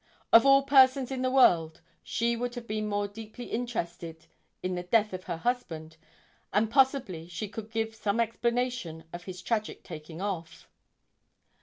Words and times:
Of 0.33 0.47
all 0.47 0.63
persons 0.63 1.11
in 1.11 1.21
the 1.21 1.29
world, 1.29 1.79
she 2.01 2.35
would 2.35 2.55
have 2.55 2.65
been 2.67 2.87
more 2.89 3.07
deeply 3.07 3.45
interested 3.51 4.25
in 4.63 4.73
the 4.73 4.81
death 4.81 5.13
of 5.13 5.25
her 5.25 5.37
husband 5.37 5.97
and 6.51 6.71
possibly 6.71 7.27
she 7.27 7.47
could 7.47 7.69
give 7.69 7.93
some 7.93 8.19
explanation 8.19 9.03
of 9.13 9.25
his 9.25 9.43
tragic 9.43 9.83
taking 9.83 10.19
off. 10.19 10.67